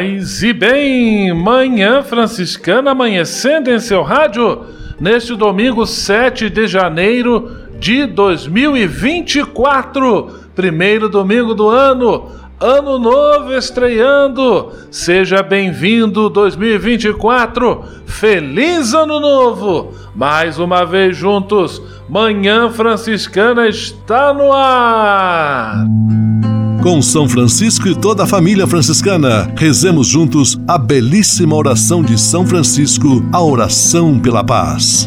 [0.00, 4.64] Paz e bem, manhã franciscana amanhecendo em seu rádio
[4.98, 14.70] neste domingo 7 de janeiro de 2024, primeiro domingo do ano, ano novo estreando.
[14.90, 17.82] Seja bem-vindo 2024.
[18.04, 19.94] Feliz ano novo.
[20.14, 25.86] Mais uma vez juntos, Manhã Franciscana está no ar
[26.82, 29.52] com São Francisco e toda a família franciscana.
[29.54, 35.06] Rezemos juntos a belíssima oração de São Francisco, a oração pela paz.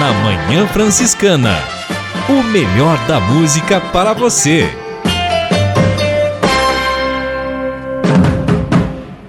[0.00, 1.58] Na Manhã Franciscana.
[2.26, 4.66] O melhor da música para você.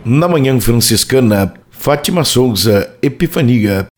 [0.05, 3.91] Na Manhã Franciscana, Fátima Souza, Epifania.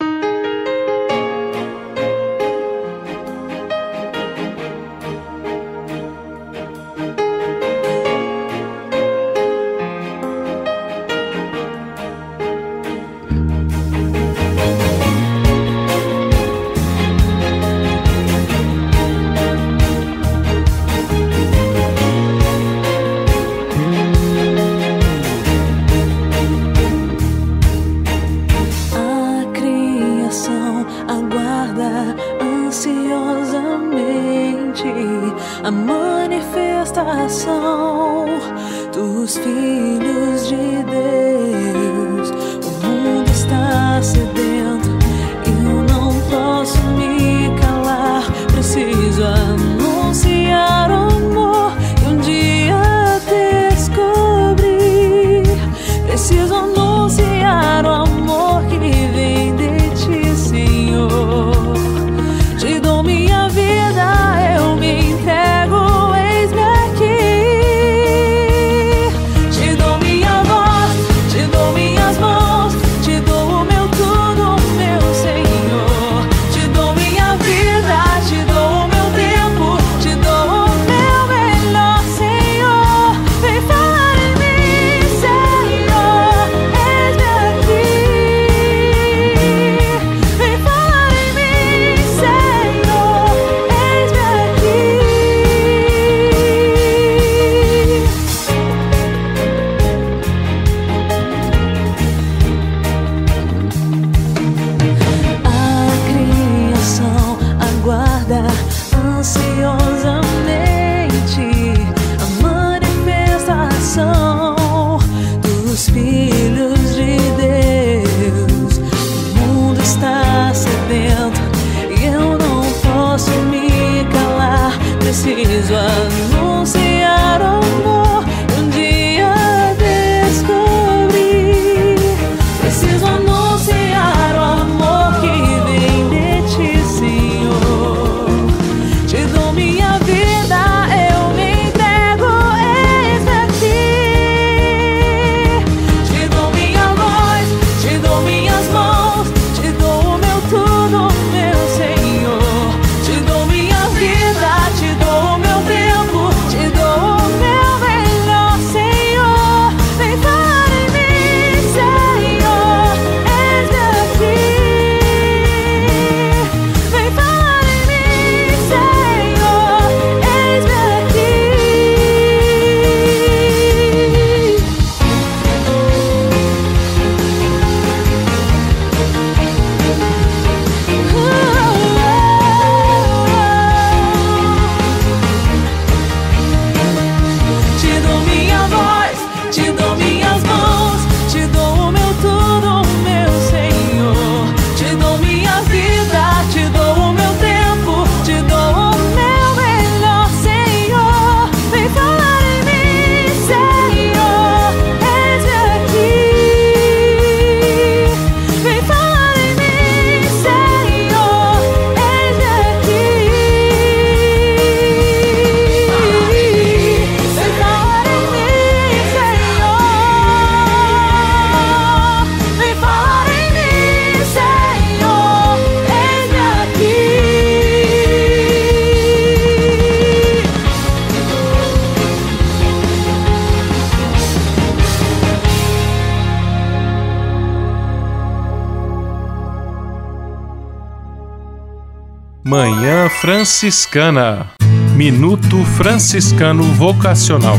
[243.23, 244.51] Franciscana
[244.97, 247.55] Minuto Franciscano Vocacional.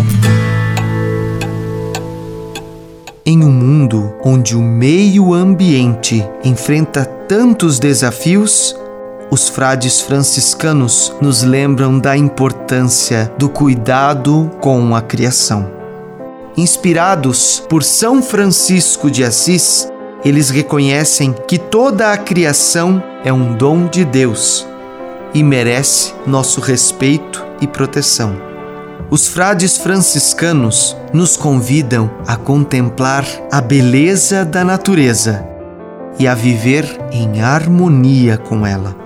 [3.25, 8.77] Em um mundo onde o meio ambiente enfrenta tantos desafios,
[9.31, 15.73] os frades franciscanos nos lembram da importância do cuidado com a criação.
[16.59, 19.91] Inspirados por São Francisco de Assis,
[20.23, 24.67] eles reconhecem que toda a criação é um dom de Deus
[25.35, 28.37] e merece nosso respeito e proteção.
[29.11, 35.47] Os frades franciscanos nos convidam a contemplar a beleza da natureza
[36.19, 38.97] e a viver em harmonia com ela.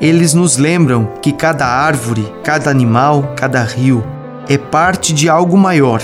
[0.00, 4.04] Eles nos lembram que cada árvore, cada animal, cada rio
[4.48, 6.00] é parte de algo maior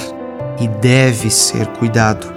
[0.60, 2.32] e deve ser cuidado.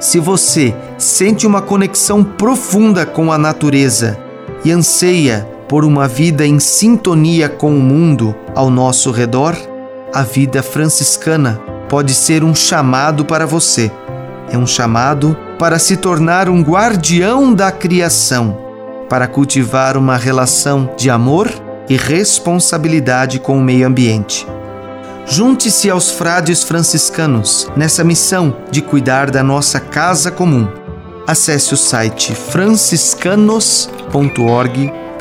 [0.00, 4.18] Se você sente uma conexão profunda com a natureza
[4.64, 9.56] e anseia por uma vida em sintonia com o mundo ao nosso redor,
[10.12, 11.58] a vida franciscana
[11.88, 13.90] pode ser um chamado para você.
[14.50, 18.58] É um chamado para se tornar um guardião da criação
[19.08, 21.50] para cultivar uma relação de amor
[21.88, 24.46] e responsabilidade com o meio ambiente.
[25.24, 30.68] Junte-se aos frades franciscanos nessa missão de cuidar da nossa casa comum.
[31.26, 35.01] Acesse o site franciscanos.org.br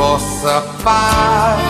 [0.00, 1.69] Vossa paz.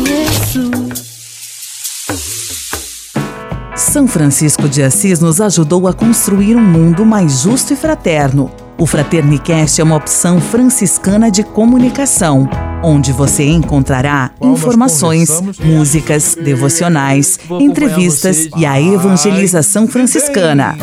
[3.91, 8.49] São Francisco de Assis nos ajudou a construir um mundo mais justo e fraterno.
[8.77, 12.49] O Fraternicast é uma opção franciscana de comunicação
[12.81, 15.29] onde você encontrará informações,
[15.61, 20.77] músicas, devocionais, entrevistas e a evangelização franciscana.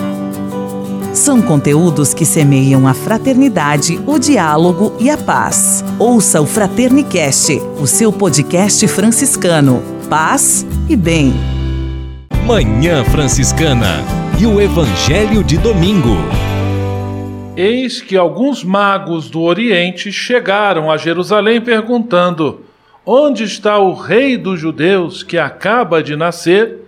[1.15, 5.83] São conteúdos que semeiam a fraternidade, o diálogo e a paz.
[5.99, 9.83] Ouça o Fraternicast, o seu podcast franciscano.
[10.11, 11.58] Paz e bem.
[12.49, 14.03] Manhã Franciscana
[14.41, 16.17] e o Evangelho de Domingo.
[17.55, 22.63] Eis que alguns magos do Oriente chegaram a Jerusalém perguntando:
[23.05, 26.79] Onde está o rei dos judeus que acaba de nascer?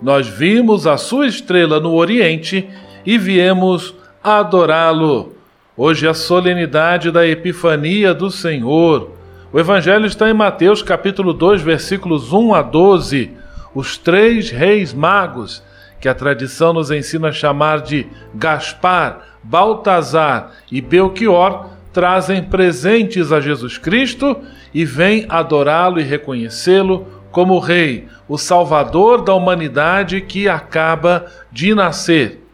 [0.00, 2.68] Nós vimos a sua estrela no Oriente
[3.04, 5.32] e viemos adorá-lo.
[5.76, 9.10] Hoje é a solenidade da Epifania do Senhor.
[9.52, 13.37] O Evangelho está em Mateus capítulo 2, versículos 1 a 12.
[13.74, 15.62] Os três reis magos,
[16.00, 23.40] que a tradição nos ensina a chamar de Gaspar, Baltazar e Belchior trazem presentes a
[23.40, 24.36] Jesus Cristo
[24.72, 32.44] e vêm adorá-lo e reconhecê-lo como Rei, o Salvador da humanidade que acaba de nascer.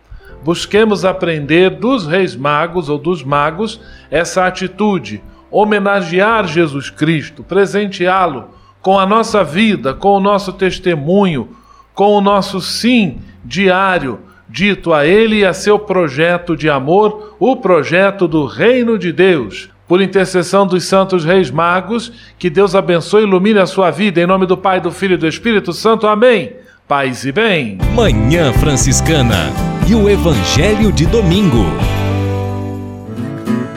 [0.42, 3.80] busquemos aprender dos reis magos ou dos magos
[4.11, 8.50] essa atitude, homenagear Jesus Cristo, presenteá-lo
[8.85, 11.49] com a nossa vida, com o nosso testemunho,
[11.95, 17.57] com o nosso sim diário, dito a Ele e a seu projeto de amor, o
[17.57, 19.71] projeto do Reino de Deus.
[19.88, 24.26] Por intercessão dos santos reis magos, que Deus abençoe e ilumine a sua vida, em
[24.26, 26.07] nome do Pai, do Filho e do Espírito Santo.
[26.07, 26.53] Amém.
[26.87, 27.79] Paz e bem.
[27.95, 29.50] Manhã Franciscana
[29.88, 31.64] e o Evangelho de Domingo.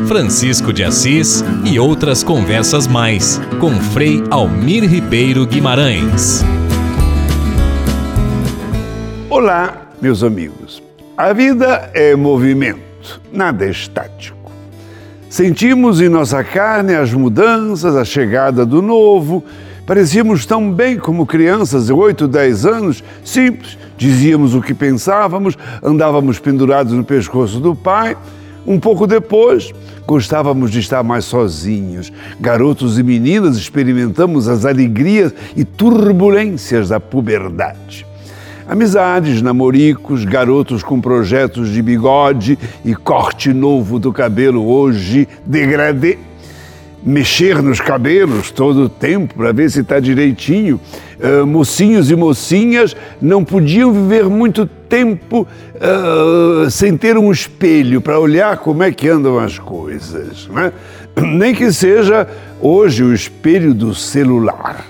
[0.08, 6.46] Francisco de Assis e outras conversas mais, com Frei Almir Ribeiro Guimarães.
[9.30, 10.82] Olá, meus amigos.
[11.18, 14.50] A vida é movimento, nada é estático.
[15.30, 19.44] Sentimos em nossa carne as mudanças, a chegada do novo.
[19.86, 26.40] Parecíamos tão bem como crianças de 8, 10 anos, simples, dizíamos o que pensávamos, andávamos
[26.40, 28.16] pendurados no pescoço do pai.
[28.68, 29.74] Um pouco depois,
[30.06, 32.12] gostávamos de estar mais sozinhos.
[32.38, 38.06] Garotos e meninas experimentamos as alegrias e turbulências da puberdade.
[38.68, 46.18] Amizades, namoricos, garotos com projetos de bigode e corte novo do cabelo hoje degradê.
[47.08, 50.80] Mexer nos cabelos todo o tempo para ver se está direitinho.
[51.20, 58.20] Uh, mocinhos e mocinhas não podiam viver muito tempo uh, sem ter um espelho para
[58.20, 60.48] olhar como é que andam as coisas.
[60.48, 60.72] Né?
[61.16, 62.28] Nem que seja
[62.62, 64.86] hoje o espelho do celular.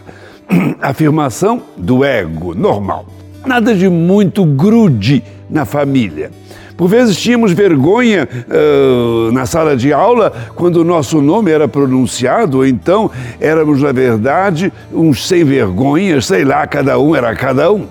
[0.82, 3.06] Afirmação do ego, normal
[3.48, 6.32] nada de muito grude na família.
[6.78, 12.58] Por vezes tínhamos vergonha uh, na sala de aula quando o nosso nome era pronunciado,
[12.58, 13.10] ou então
[13.42, 17.88] éramos, na verdade, uns sem vergonhas, sei lá, cada um era cada um.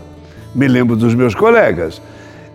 [0.55, 2.01] Me lembro dos meus colegas.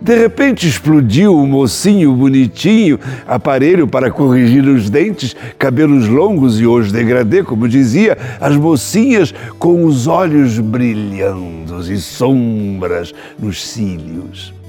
[0.00, 2.98] De repente explodiu o um mocinho bonitinho,
[3.28, 9.84] aparelho para corrigir os dentes, cabelos longos e hoje degradê, como dizia, as mocinhas com
[9.84, 14.61] os olhos brilhando e sombras nos cílios.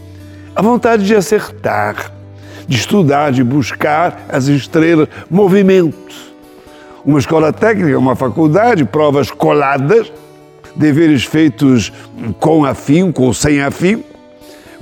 [0.56, 2.12] A vontade de acertar,
[2.68, 6.14] de estudar, de buscar as estrelas, movimento.
[7.06, 10.12] Uma escola técnica, uma faculdade, provas coladas,
[10.76, 11.92] deveres feitos
[12.40, 14.14] com afinco ou sem afinco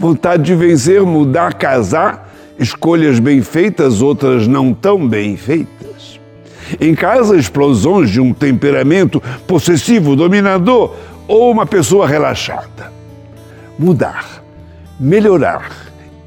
[0.01, 6.20] vontade de vencer, mudar, casar, escolhas bem feitas, outras não tão bem feitas.
[6.80, 10.96] Em casa, explosões de um temperamento possessivo, dominador
[11.28, 12.92] ou uma pessoa relaxada.
[13.78, 14.41] Mudar,
[15.01, 15.72] melhorar,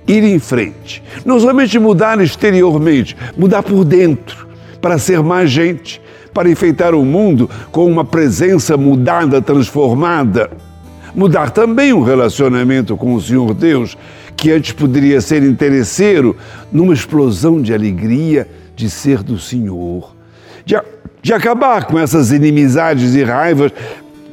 [0.07, 1.03] ir em frente.
[1.25, 4.49] Não somente mudar exteriormente, mudar por dentro,
[4.81, 6.03] para ser mais gente,
[6.35, 10.51] para enfeitar o mundo com uma presença mudada, transformada
[11.15, 13.97] mudar também o relacionamento com o Senhor Deus,
[14.37, 16.37] que antes poderia ser interesseiro,
[16.73, 20.15] numa explosão de alegria de ser do Senhor.
[20.67, 20.77] De,
[21.23, 23.73] de acabar com essas inimizades e raivas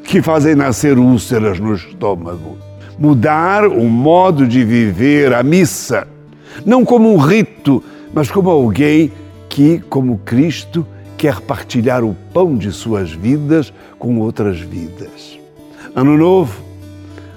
[0.03, 2.57] que fazem nascer úlceras no estômago.
[3.01, 6.07] Mudar o modo de viver a missa,
[6.63, 9.11] não como um rito, mas como alguém
[9.49, 10.85] que, como Cristo,
[11.17, 15.39] quer partilhar o pão de suas vidas com outras vidas.
[15.95, 16.71] Ano novo,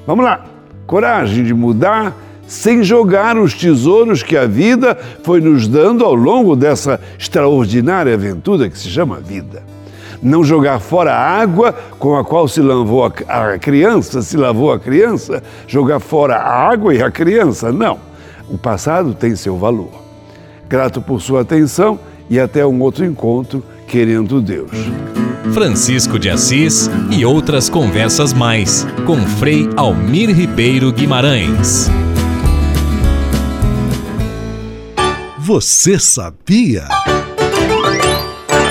[0.06, 0.44] Vamos lá,
[0.86, 2.14] coragem de mudar
[2.46, 8.68] sem jogar os tesouros que a vida foi nos dando ao longo dessa extraordinária aventura
[8.68, 9.62] que se chama vida.
[10.24, 14.80] Não jogar fora a água com a qual se lavou a criança, se lavou a
[14.80, 17.98] criança, jogar fora a água e a criança, não.
[18.48, 19.90] O passado tem seu valor.
[20.66, 22.00] Grato por sua atenção
[22.30, 24.70] e até um outro encontro, querendo Deus.
[25.52, 31.90] Francisco de Assis e outras conversas mais com Frei Almir Ribeiro Guimarães.
[35.38, 36.88] Você sabia?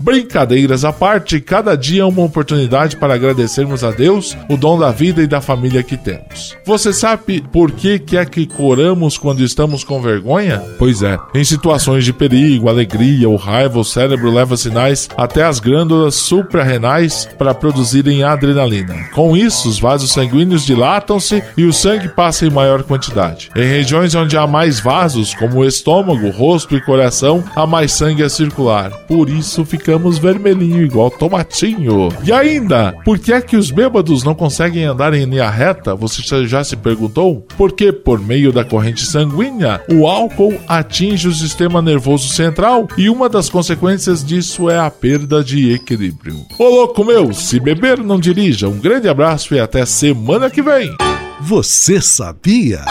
[0.00, 4.90] Brincadeiras à parte, cada dia é uma oportunidade para agradecermos a Deus o dom da
[4.90, 6.56] vida e da família que temos.
[6.64, 10.62] Você sabe por que, que é que coramos quando estamos com vergonha?
[10.78, 15.60] Pois é, em situações de perigo, alegria ou raiva, o cérebro leva sinais até as
[15.60, 18.94] glândulas suprarrenais para produzirem adrenalina.
[19.12, 23.50] Com isso, os vasos sanguíneos dilatam-se e o sangue passa em maior quantidade.
[23.54, 28.22] Em regiões onde há mais vasos, como o estômago, rosto e coração, há mais sangue
[28.22, 28.90] a circular.
[29.06, 32.08] Por isso ficamos vermelhinho igual tomatinho.
[32.24, 35.94] E ainda, por que é que os bêbados não conseguem andar em linha reta?
[35.94, 37.46] Você já se perguntou?
[37.56, 43.28] Porque por meio da corrente sanguínea, o álcool atinge o sistema nervoso central e uma
[43.28, 46.36] das consequências disso é a perda de equilíbrio.
[46.58, 48.68] Ô louco meu, se beber não dirija.
[48.68, 50.94] Um grande abraço e até semana que vem.
[51.40, 52.84] Você sabia?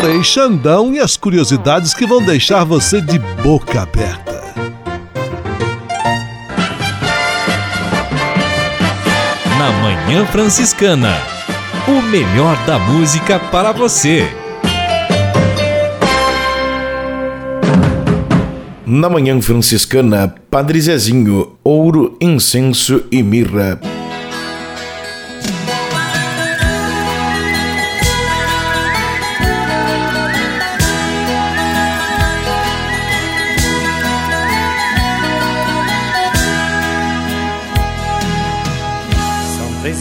[0.00, 4.37] Frei Xandão e as curiosidades que vão deixar você de boca aberta.
[9.58, 11.16] Na Manhã Franciscana.
[11.88, 14.24] O melhor da música para você.
[18.86, 23.80] Na Manhã Franciscana, Padre Zezinho, ouro, incenso e mirra.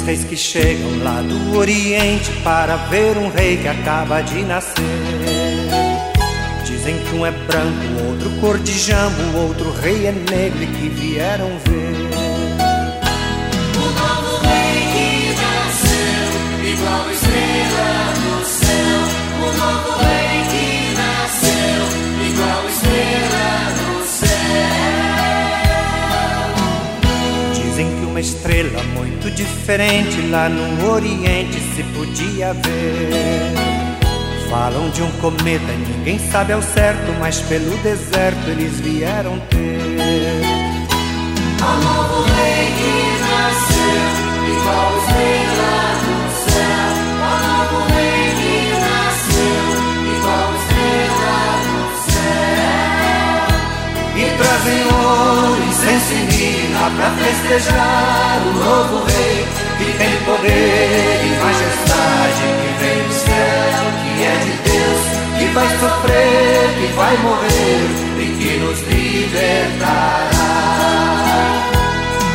[0.08, 4.74] Reis que chegam lá do Oriente para ver um rei que acaba de nascer.
[6.64, 10.88] Dizem que um é branco, outro cor de jambo, outro rei é negro e que
[10.88, 12.08] vieram ver.
[13.76, 16.30] O novo rei que nasceu,
[16.72, 19.02] igual estrela no céu.
[19.42, 20.27] O novo rei
[28.18, 33.54] uma estrela muito diferente lá no Oriente se podia ver.
[34.50, 39.60] Falam de um cometa ninguém sabe ao certo, mas pelo deserto eles vieram ter.
[41.62, 44.10] O novo rei que nasceu,
[44.50, 45.78] igual estrela
[46.08, 46.90] no céu.
[47.22, 49.62] O novo rei que nasceu,
[50.18, 52.66] igual estrela no céu.
[54.18, 55.57] E trazem ouro,
[55.90, 59.48] e mirra pra festejar o novo rei
[59.78, 65.02] que tem poder e majestade que vem do céu, que é de Deus,
[65.38, 67.88] que vai sofrer, que vai morrer
[68.20, 70.30] e que nos libertará.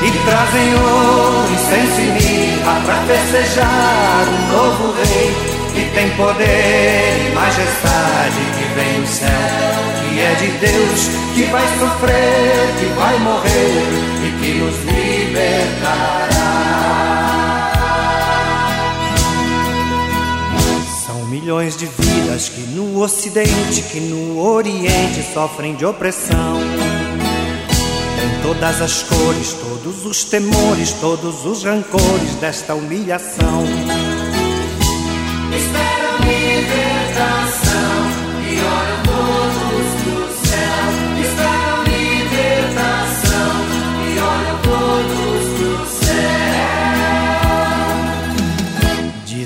[0.03, 5.31] E trazem ouro, incenso e mirra pra festejar o novo rei
[5.75, 9.29] que tem poder e majestade vem do céu,
[10.01, 13.83] que é de Deus, que vai sofrer, que vai morrer
[14.25, 16.23] e que nos libertará.
[21.07, 26.61] São milhões de vidas que no Ocidente, que no Oriente sofrem de opressão.
[28.19, 33.65] Tem todas as cores, todos os temores, todos os rancores desta humilhação.
[35.55, 36.02] Esperam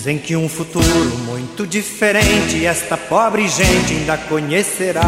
[0.06, 5.02] Dizem que um futuro muito diferente esta pobre gente ainda conhecerá.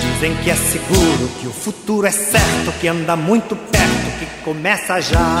[0.00, 5.02] Dizem que é seguro, que o futuro é certo, que anda muito perto, que começa
[5.02, 5.36] já.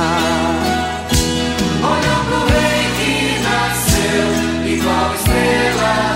[1.82, 6.09] Olham pro rei que nasceu, igual estrela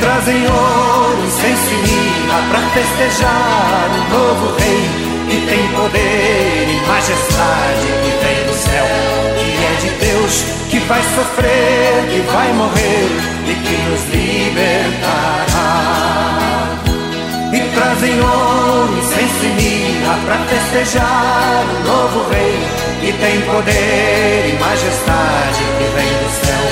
[0.00, 4.84] trazem ouro, incenso e mirra pra festejar o novo rei
[5.28, 8.86] que tem poder e majestade que vem do céu,
[9.38, 10.34] que é de Deus,
[10.70, 13.08] que vai sofrer, que vai morrer
[13.46, 15.70] e que nos libertará.
[17.52, 22.58] E trazem ouro, incenso e mirra pra festejar o novo rei
[23.00, 26.64] que tem poder e majestade que vem do céu,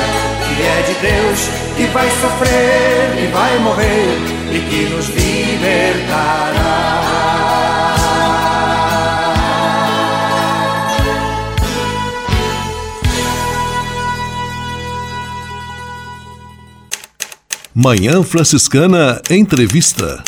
[0.59, 4.19] que é de Deus, que vai sofrer, que vai morrer
[4.51, 6.79] e que nos libertará.
[17.73, 20.25] Manhã Franciscana Entrevista.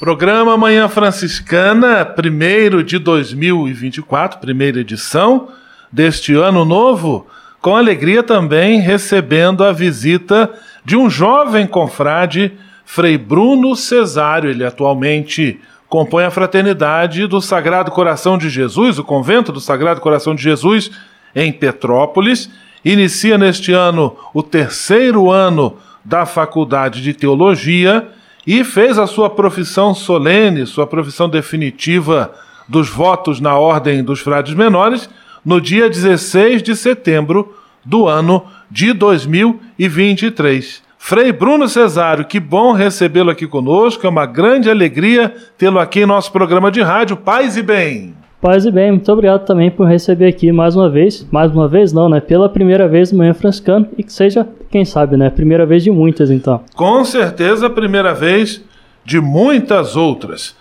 [0.00, 5.48] Programa Manhã Franciscana, primeiro de 2024, primeira edição
[5.92, 7.26] deste ano novo,
[7.64, 10.52] com alegria também recebendo a visita
[10.84, 12.52] de um jovem confrade,
[12.84, 14.50] Frei Bruno Cesário.
[14.50, 20.34] Ele atualmente compõe a fraternidade do Sagrado Coração de Jesus, o convento do Sagrado Coração
[20.34, 20.90] de Jesus,
[21.34, 22.50] em Petrópolis.
[22.84, 28.06] Inicia neste ano o terceiro ano da Faculdade de Teologia
[28.46, 32.30] e fez a sua profissão solene, sua profissão definitiva
[32.68, 35.08] dos votos na Ordem dos Frades Menores,
[35.44, 37.54] no dia 16 de setembro
[37.84, 40.82] do ano de 2023.
[40.98, 46.06] Frei Bruno Cesário, que bom recebê-lo aqui conosco, é uma grande alegria tê-lo aqui em
[46.06, 48.14] nosso programa de rádio Paz e Bem.
[48.40, 51.26] Paz e bem, muito obrigado também por receber aqui mais uma vez.
[51.30, 52.20] Mais uma vez não, né?
[52.20, 55.30] Pela primeira vez no Manhã Franciscano e que seja, quem sabe, né?
[55.30, 56.60] Primeira vez de muitas, então.
[56.76, 58.62] Com certeza, primeira vez
[59.02, 60.54] de muitas outras.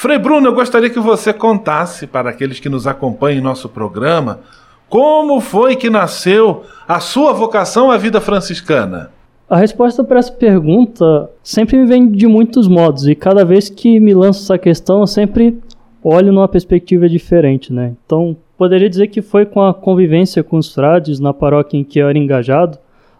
[0.00, 4.38] Frei Bruno, eu gostaria que você contasse para aqueles que nos acompanham em nosso programa
[4.88, 9.10] como foi que nasceu a sua vocação à vida franciscana.
[9.50, 13.98] A resposta para essa pergunta sempre me vem de muitos modos e cada vez que
[13.98, 15.58] me lanço essa questão eu sempre
[16.00, 17.94] olho numa perspectiva diferente, né?
[18.06, 21.98] Então, poderia dizer que foi com a convivência com os frades na paróquia em que
[21.98, 22.78] eu era engajado,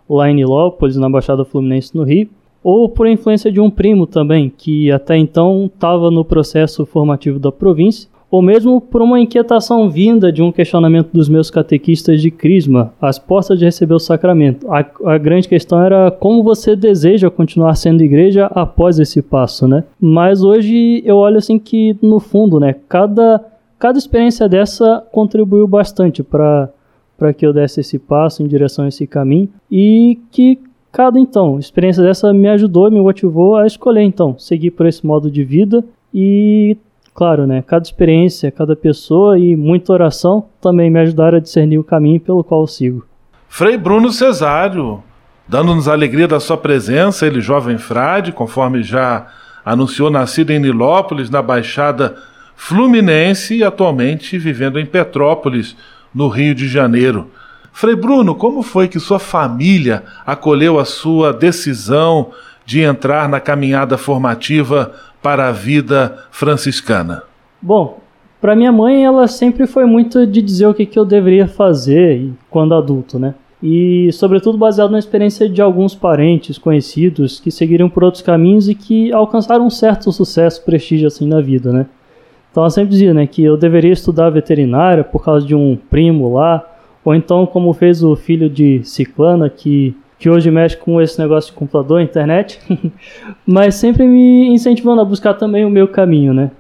[0.09, 2.29] lá em Nilópolis, na Baixada Fluminense, no Rio,
[2.71, 7.51] ou por influência de um primo também, que até então estava no processo formativo da
[7.51, 12.93] província, ou mesmo por uma inquietação vinda de um questionamento dos meus catequistas de Crisma,
[13.01, 14.71] às portas de receber o sacramento.
[14.71, 19.85] A, a, grande questão era como você deseja continuar sendo igreja após esse passo, né?
[19.99, 23.43] Mas hoje eu olho assim que, no fundo, né, cada,
[23.79, 26.69] cada experiência dessa contribuiu bastante para
[27.17, 30.57] para que eu desse esse passo em direção a esse caminho e que
[30.93, 35.31] cada então experiência dessa me ajudou, me motivou a escolher então seguir por esse modo
[35.31, 36.77] de vida e
[37.19, 37.65] Claro, né?
[37.67, 42.45] Cada experiência, cada pessoa e muita oração também me ajudaram a discernir o caminho pelo
[42.45, 43.05] qual sigo.
[43.49, 45.03] Frei Bruno Cesário,
[45.49, 49.27] dando-nos alegria da sua presença, ele jovem frade, conforme já
[49.65, 52.15] anunciou, nascido em Nilópolis, na Baixada
[52.55, 55.77] Fluminense e atualmente vivendo em Petrópolis,
[56.15, 57.33] no Rio de Janeiro.
[57.79, 62.31] Frei Bruno, como foi que sua família acolheu a sua decisão
[62.67, 67.23] de entrar na caminhada formativa para a vida franciscana?
[67.63, 68.01] Bom,
[68.41, 72.33] para minha mãe, ela sempre foi muito de dizer o que, que eu deveria fazer
[72.51, 73.37] quando adulto, né?
[73.63, 78.75] E, sobretudo, baseado na experiência de alguns parentes conhecidos que seguiram por outros caminhos e
[78.75, 81.87] que alcançaram um certo sucesso, prestígio assim na vida, né?
[82.51, 86.35] Então, ela sempre dizia, né, que eu deveria estudar veterinária por causa de um primo
[86.35, 86.68] lá,
[87.05, 91.53] ou então, como fez o filho de Ciclana, que que hoje mexe com esse negócio
[91.53, 92.59] de computador, internet,
[93.47, 96.51] mas sempre me incentivando a buscar também o meu caminho, né?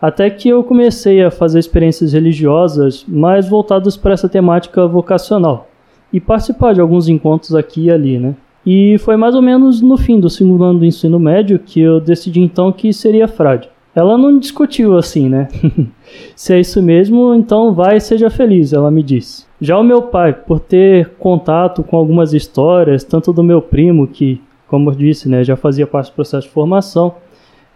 [0.00, 5.68] Até que eu comecei a fazer experiências religiosas mais voltadas para essa temática vocacional
[6.12, 8.36] e participar de alguns encontros aqui e ali, né?
[8.64, 12.00] E foi mais ou menos no fim do segundo ano do ensino médio que eu
[12.00, 13.68] decidi então que seria frade.
[13.92, 15.48] Ela não discutiu assim, né?
[16.36, 19.47] Se é isso mesmo, então vai e seja feliz, ela me disse.
[19.60, 24.40] Já o meu pai, por ter contato com algumas histórias, tanto do meu primo, que,
[24.68, 27.14] como eu disse, né, já fazia parte do processo de formação,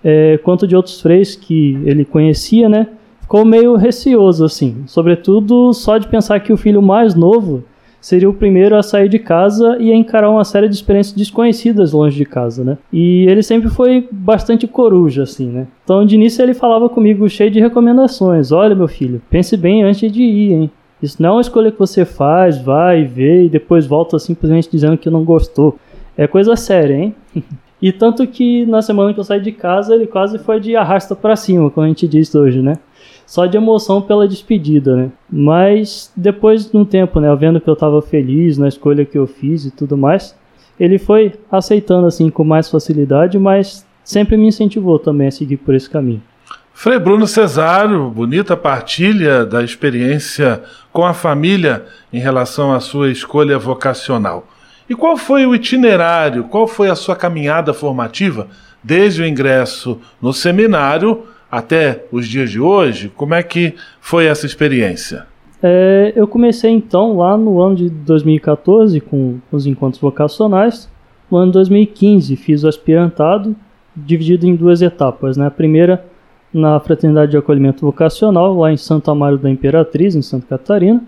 [0.05, 2.87] é, quanto de outros freios que ele conhecia, né,
[3.21, 4.85] ficou meio receoso, assim.
[4.87, 7.65] Sobretudo só de pensar que o filho mais novo
[8.01, 11.93] seria o primeiro a sair de casa e a encarar uma série de experiências desconhecidas
[11.93, 12.77] longe de casa, né?
[12.93, 15.69] E ele sempre foi bastante coruja, assim, né?
[15.85, 18.51] Então, de início, ele falava comigo cheio de recomendações.
[18.51, 20.71] Olha, meu filho, pense bem antes de ir, hein?
[21.03, 24.97] Isso não é uma escolha que você faz, vai, vê e depois volta simplesmente dizendo
[24.97, 25.77] que não gostou.
[26.17, 27.15] É coisa séria, hein?
[27.83, 31.17] e tanto que na semana que eu saí de casa, ele quase foi de arrasta
[31.17, 32.75] para cima, como a gente disse hoje, né?
[33.27, 35.11] Só de emoção pela despedida, né?
[35.29, 39.27] Mas depois de um tempo, né, vendo que eu estava feliz na escolha que eu
[39.27, 40.37] fiz e tudo mais,
[40.79, 45.75] ele foi aceitando assim com mais facilidade, mas sempre me incentivou também a seguir por
[45.75, 46.23] esse caminho.
[46.75, 53.59] Frei Bruno Cesário, bonita partilha da experiência com a família em relação à sua escolha
[53.59, 54.49] vocacional.
[54.89, 58.49] E qual foi o itinerário, qual foi a sua caminhada formativa
[58.83, 63.13] desde o ingresso no seminário até os dias de hoje?
[63.15, 65.27] Como é que foi essa experiência?
[65.63, 70.91] É, eu comecei então lá no ano de 2014 com os encontros vocacionais.
[71.31, 73.55] No ano de 2015 fiz o aspirantado,
[73.95, 75.37] dividido em duas etapas.
[75.37, 75.47] Né?
[75.47, 76.05] A primeira
[76.53, 81.03] na Fraternidade de Acolhimento Vocacional, lá em Santo Amaro da Imperatriz, em Santa Catarina.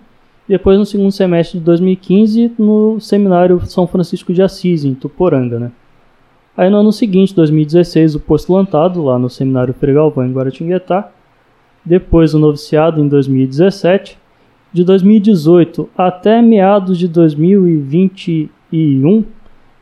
[0.49, 5.59] Depois, no segundo semestre de 2015, no Seminário São Francisco de Assis, em Tuporanga.
[5.59, 5.73] Né?
[6.57, 11.11] Aí, no ano seguinte, 2016, o postulantado, lá no Seminário Fregalvão, em Guaratinguetá.
[11.85, 14.19] Depois, o noviciado, em 2017.
[14.73, 19.25] De 2018 até meados de 2021,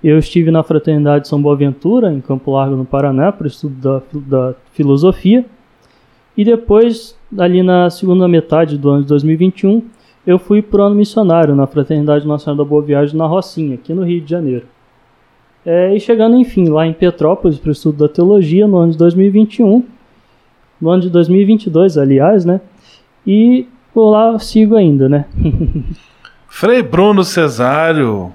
[0.09, 4.03] eu estive na Fraternidade São Boaventura, em Campo Largo, no Paraná, para o estudo da,
[4.27, 5.45] da filosofia.
[6.37, 9.83] E depois, ali na segunda metade do ano de 2021,
[10.27, 13.93] eu fui para o ano missionário na Fraternidade Nacional da Boa Viagem na Rocinha, aqui
[13.93, 14.67] no Rio de Janeiro.
[15.65, 18.99] É, e chegando, enfim, lá em Petrópolis para o estudo da teologia no ano de
[18.99, 19.85] 2021,
[20.81, 22.61] no ano de 2022, aliás, né?
[23.25, 25.27] E por lá sigo ainda, né?
[26.49, 28.33] Frei Bruno Cesário,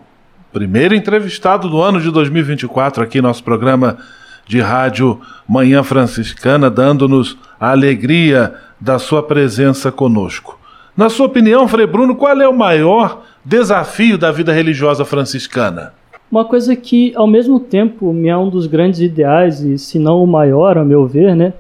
[0.58, 4.00] primeiro entrevistado do ano de 2024 aqui no nosso programa
[4.48, 10.60] de rádio Manhã Franciscana, dando-nos a alegria da sua presença conosco.
[10.98, 15.93] Na sua opinião, Frei Bruno, qual é o maior desafio da vida religiosa franciscana?
[16.32, 20.24] Uma coisa que, ao mesmo tempo, me é um dos grandes ideais, e se não
[20.24, 21.54] o maior, a meu ver, né,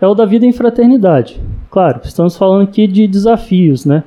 [0.00, 1.40] é o da vida em fraternidade.
[1.68, 4.04] Claro, estamos falando aqui de desafios, né?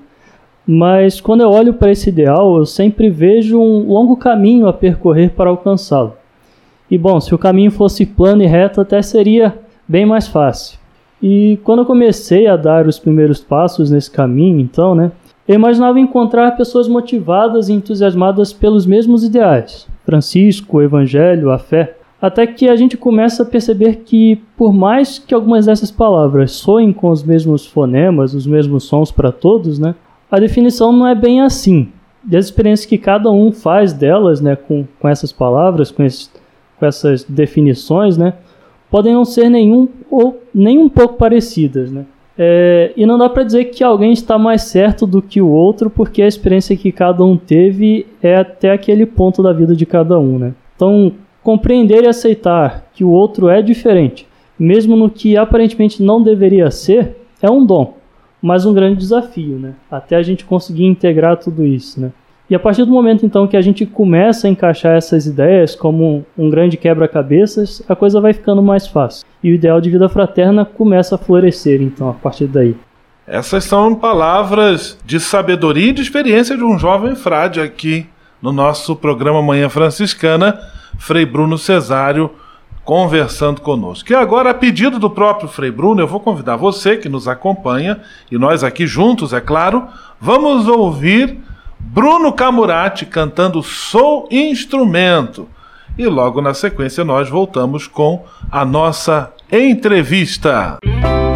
[0.65, 5.31] Mas quando eu olho para esse ideal, eu sempre vejo um longo caminho a percorrer
[5.31, 6.13] para alcançá-lo.
[6.89, 10.79] E bom, se o caminho fosse plano e reto, até seria bem mais fácil.
[11.21, 15.11] E quando eu comecei a dar os primeiros passos nesse caminho, então, né,
[15.47, 21.97] eu imaginava encontrar pessoas motivadas e entusiasmadas pelos mesmos ideais: Francisco, o Evangelho, a fé.
[22.21, 26.93] Até que a gente começa a perceber que, por mais que algumas dessas palavras soem
[26.93, 29.93] com os mesmos fonemas, os mesmos sons para todos, né,
[30.33, 31.89] a definição não é bem assim.
[32.27, 36.07] E as experiências que cada um faz delas, né, com, com essas palavras, com,
[36.79, 38.33] com essas definições, né,
[38.89, 42.05] podem não ser nenhum ou nem um pouco parecidas, né.
[42.35, 45.87] É, e não dá para dizer que alguém está mais certo do que o outro,
[45.87, 50.17] porque a experiência que cada um teve é até aquele ponto da vida de cada
[50.17, 50.55] um, né.
[50.75, 51.11] Então,
[51.43, 57.17] compreender e aceitar que o outro é diferente, mesmo no que aparentemente não deveria ser,
[57.39, 58.01] é um dom
[58.43, 59.73] mas um grande desafio, né?
[59.89, 62.11] Até a gente conseguir integrar tudo isso, né?
[62.49, 66.25] E a partir do momento então que a gente começa a encaixar essas ideias como
[66.37, 69.25] um grande quebra-cabeças, a coisa vai ficando mais fácil.
[69.41, 72.75] E o ideal de vida fraterna começa a florescer então a partir daí.
[73.25, 78.05] Essas são palavras de sabedoria e de experiência de um jovem frade aqui
[78.41, 80.59] no nosso programa Manhã Franciscana,
[80.99, 82.29] Frei Bruno Cesário,
[82.83, 84.11] conversando conosco.
[84.11, 88.01] E agora, a pedido do próprio Frei Bruno, eu vou convidar você que nos acompanha,
[88.31, 89.87] e nós aqui juntos, é claro,
[90.19, 91.39] vamos ouvir
[91.79, 95.47] Bruno Camurati cantando Sou Instrumento.
[95.97, 100.77] E logo na sequência nós voltamos com a nossa entrevista.
[100.83, 101.32] Sem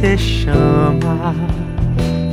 [0.00, 1.34] você chama.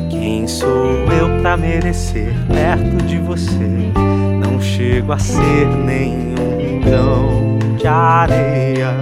[0.09, 3.91] Quem sou eu pra merecer perto de você?
[4.39, 8.93] Não chego a ser nenhum grão de areia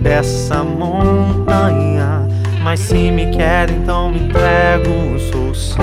[0.00, 2.26] dessa montanha.
[2.62, 5.80] Mas se me quer, então me entrego, sou seu.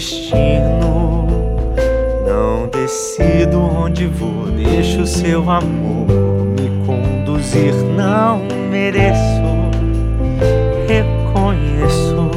[0.00, 1.26] Destino.
[2.26, 6.06] Não decido onde vou, deixo seu amor
[6.58, 7.74] me conduzir.
[7.94, 9.42] Não mereço,
[10.88, 12.30] reconheço.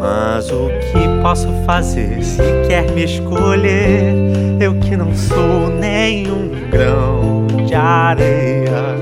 [0.00, 4.14] Mas o que posso fazer se quer me escolher?
[4.58, 8.96] Eu que não sou nenhum grão de areia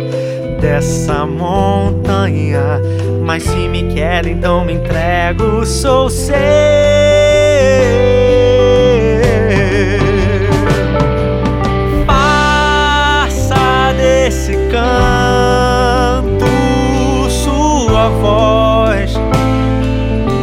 [0.60, 2.80] dessa montanha.
[3.24, 7.01] Mas se me quer, então me entrego, sou seu.
[18.02, 19.14] Sua voz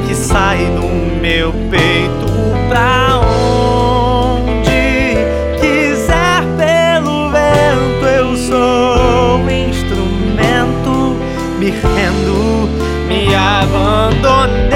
[0.08, 0.88] que sai do
[1.20, 2.26] meu peito
[2.70, 5.18] pra onde
[5.60, 8.06] quiser pelo vento.
[8.06, 11.18] Eu sou instrumento,
[11.60, 12.70] me rendo,
[13.10, 14.70] me abandonei.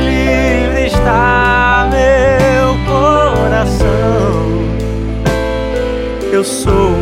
[0.00, 3.86] Livre está meu coração.
[6.30, 7.01] Eu sou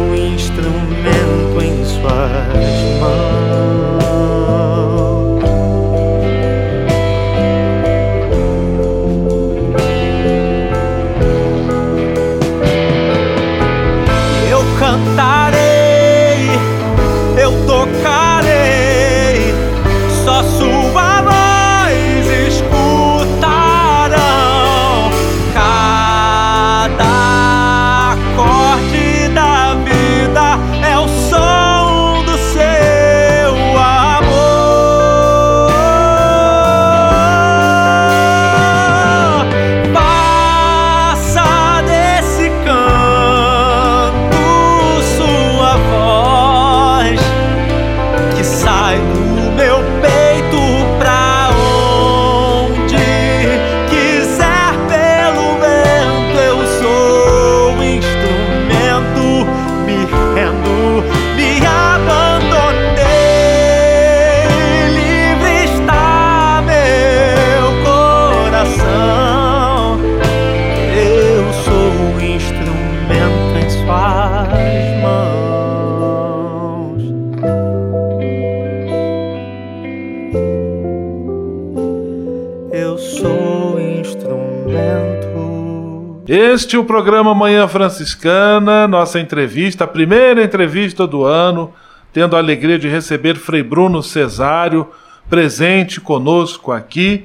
[86.52, 91.70] Este é o programa Manhã Franciscana, nossa entrevista, a primeira entrevista do ano,
[92.12, 94.88] tendo a alegria de receber Frei Bruno Cesário,
[95.28, 97.24] presente conosco aqui,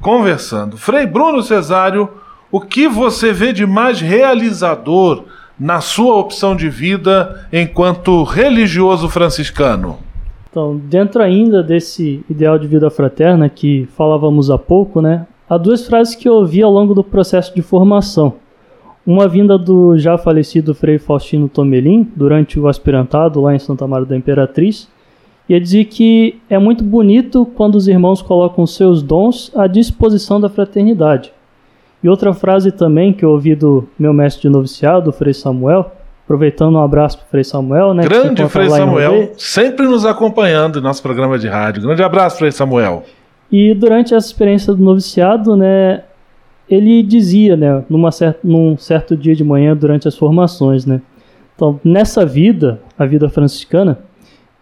[0.00, 0.76] conversando.
[0.76, 2.08] Frei Bruno Cesário,
[2.50, 5.22] o que você vê de mais realizador
[5.56, 9.98] na sua opção de vida enquanto religioso franciscano?
[10.50, 15.86] Então, dentro ainda desse ideal de vida fraterna que falávamos há pouco, né, há duas
[15.86, 18.42] frases que eu ouvi ao longo do processo de formação.
[19.06, 24.06] Uma vinda do já falecido Frei Faustino Tomelin, durante o aspirantado lá em Santa Maria
[24.06, 24.88] da Imperatriz,
[25.46, 30.40] e ele dizia que é muito bonito quando os irmãos colocam seus dons à disposição
[30.40, 31.32] da fraternidade.
[32.02, 35.92] E outra frase também que eu ouvi do meu mestre de noviciado, Frei Samuel,
[36.24, 38.04] aproveitando um abraço para o Frei Samuel, né?
[38.04, 41.82] Grande Frei Samuel, sempre nos acompanhando em nosso programa de rádio.
[41.82, 43.04] Grande abraço, Frei Samuel.
[43.52, 46.02] E durante essa experiência do noviciado, né,
[46.68, 48.10] ele dizia, né, numa
[48.42, 51.00] num certo dia de manhã durante as formações, né,
[51.54, 53.98] então nessa vida, a vida franciscana,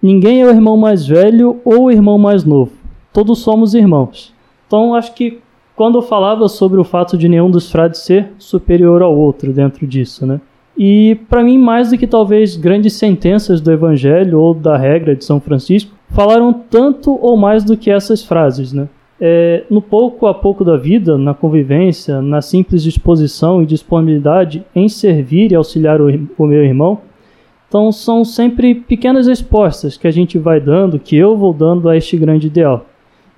[0.03, 2.73] ninguém é o irmão mais velho ou o irmão mais novo,
[3.13, 4.35] todos somos irmãos.
[4.67, 5.39] Então acho que
[5.77, 9.87] quando eu falava sobre o fato de nenhum dos frades ser superior ao outro dentro
[9.87, 10.41] disso, né,
[10.77, 15.25] e para mim mais do que talvez grandes sentenças do Evangelho ou da regra de
[15.25, 18.89] São Francisco falaram tanto ou mais do que essas frases, né?
[19.25, 24.89] É, no pouco a pouco da vida, na convivência, na simples disposição e disponibilidade em
[24.89, 27.03] servir e auxiliar o, o meu irmão.
[27.69, 31.97] Então, são sempre pequenas respostas que a gente vai dando, que eu vou dando a
[31.97, 32.85] este grande ideal,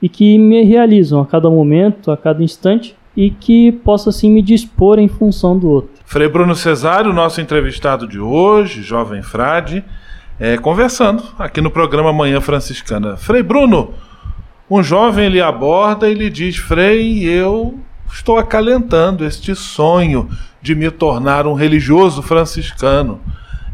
[0.00, 4.40] e que me realizam a cada momento, a cada instante, e que posso assim me
[4.40, 5.90] dispor em função do outro.
[6.06, 9.84] Frei Bruno Cesário, nosso entrevistado de hoje, jovem frade,
[10.40, 13.16] é, conversando aqui no programa Manhã Franciscana.
[13.18, 13.92] Frei Bruno,
[14.70, 17.78] um jovem lhe aborda e lhe diz: Frei, eu
[18.10, 20.28] estou acalentando este sonho
[20.62, 23.20] de me tornar um religioso franciscano.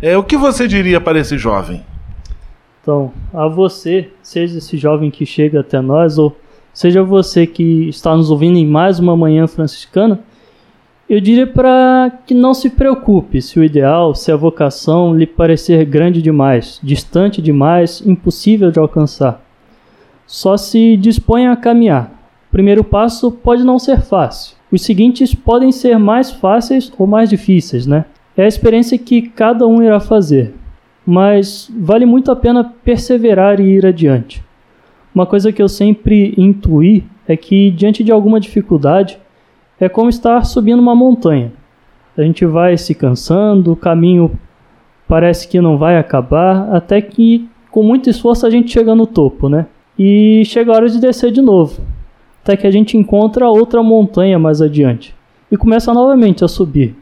[0.02, 1.82] É, o que você diria para esse jovem?
[2.82, 6.34] Então, a você, seja esse jovem que chega até nós, ou
[6.72, 10.18] seja você que está nos ouvindo em mais uma manhã franciscana,
[11.08, 15.84] eu diria para que não se preocupe se o ideal, se a vocação lhe parecer
[15.84, 19.44] grande demais, distante demais, impossível de alcançar
[20.30, 22.12] só se dispõe a caminhar.
[22.48, 24.56] O primeiro passo pode não ser fácil.
[24.70, 28.04] Os seguintes podem ser mais fáceis ou mais difíceis, né?
[28.36, 30.54] É a experiência que cada um irá fazer,
[31.04, 34.40] mas vale muito a pena perseverar e ir adiante.
[35.12, 39.18] Uma coisa que eu sempre intuí é que diante de alguma dificuldade
[39.80, 41.52] é como estar subindo uma montanha.
[42.16, 44.38] A gente vai se cansando, o caminho
[45.08, 49.48] parece que não vai acabar, até que com muito esforço a gente chega no topo,
[49.48, 49.66] né?
[50.02, 51.82] E chega a hora de descer de novo,
[52.42, 55.14] até que a gente encontra outra montanha mais adiante
[55.52, 56.96] e começa novamente a subir,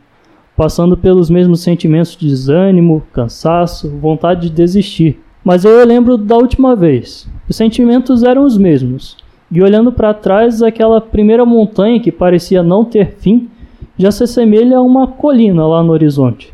[0.56, 5.20] passando pelos mesmos sentimentos de desânimo, cansaço, vontade de desistir.
[5.44, 9.16] Mas eu lembro da última vez, os sentimentos eram os mesmos,
[9.48, 13.48] e olhando para trás, aquela primeira montanha que parecia não ter fim
[13.96, 16.52] já se assemelha a uma colina lá no horizonte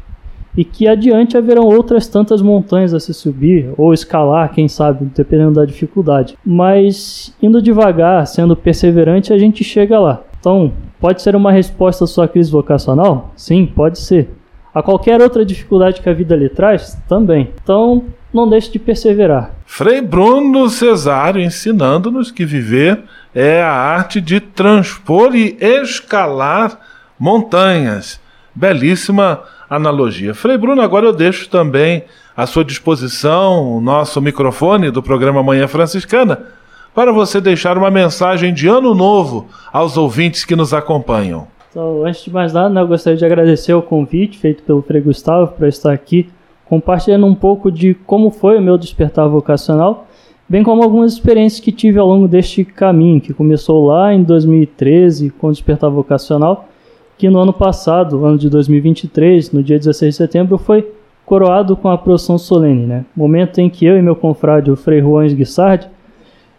[0.57, 5.55] e que adiante haverão outras tantas montanhas a se subir ou escalar, quem sabe, dependendo
[5.55, 6.37] da dificuldade.
[6.45, 10.23] Mas indo devagar, sendo perseverante, a gente chega lá.
[10.39, 13.33] Então, pode ser uma resposta à sua crise vocacional?
[13.35, 14.31] Sim, pode ser.
[14.75, 16.99] A qualquer outra dificuldade que a vida lhe traz?
[17.09, 17.51] Também.
[17.63, 19.53] Então, não deixe de perseverar.
[19.65, 26.79] Frei Bruno Cesário ensinando-nos que viver é a arte de transpor e escalar
[27.19, 28.21] montanhas.
[28.53, 29.41] Belíssima
[29.75, 30.35] analogia.
[30.35, 32.05] Frei Bruno, agora eu deixo também
[32.37, 36.47] à sua disposição o nosso microfone do programa Manhã Franciscana
[36.95, 41.49] para você deixar uma mensagem de ano novo aos ouvintes que nos acompanham.
[41.71, 45.01] Então, antes de mais nada, né, eu gostaria de agradecer o convite feito pelo Frei
[45.01, 46.31] Gustavo para estar aqui
[46.67, 50.07] compartilhando um pouco de como foi o meu despertar vocacional,
[50.49, 55.31] bem como algumas experiências que tive ao longo deste caminho, que começou lá em 2013
[55.31, 56.69] com o despertar vocacional
[57.17, 60.91] que no ano passado, ano de 2023, no dia 16 de setembro, foi
[61.25, 63.05] coroado com a procissão solene, né?
[63.17, 65.89] Momento em que eu e meu confrade, o Frei Juan Guissard,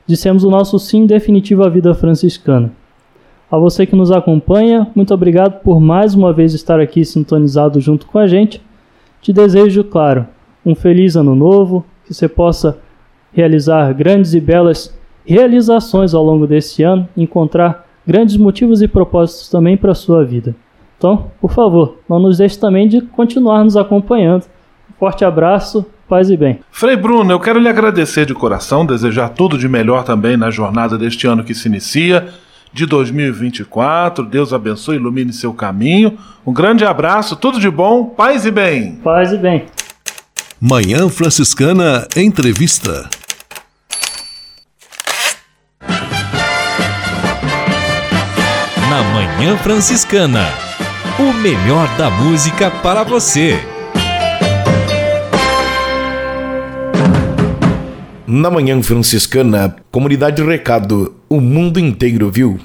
[0.07, 2.71] dissemos o nosso sim definitivo à vida franciscana.
[3.51, 8.07] A você que nos acompanha, muito obrigado por mais uma vez estar aqui sintonizado junto
[8.07, 8.61] com a gente.
[9.21, 10.25] Te desejo, claro,
[10.65, 12.79] um feliz ano novo, que você possa
[13.31, 19.75] realizar grandes e belas realizações ao longo desse ano, encontrar grandes motivos e propósitos também
[19.77, 20.55] para a sua vida.
[20.97, 24.43] Então, por favor, não nos deixe também de continuar nos acompanhando.
[24.89, 26.59] Um forte abraço, paz e bem.
[26.71, 30.97] Frei Bruno, eu quero lhe agradecer de coração, desejar tudo de melhor também na jornada
[30.97, 32.27] deste ano que se inicia,
[32.71, 34.25] de 2024.
[34.25, 36.17] Deus abençoe, ilumine seu caminho.
[36.45, 38.95] Um grande abraço, tudo de bom, paz e bem.
[39.03, 39.65] Paz e bem.
[40.59, 43.09] Manhã Franciscana Entrevista.
[48.95, 50.45] na Manhã Franciscana.
[51.19, 53.59] O melhor da música para você.
[58.25, 62.57] Na Manhã Franciscana, Comunidade Recado, o mundo inteiro viu.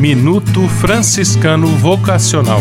[0.00, 2.60] Minuto Franciscano Vocacional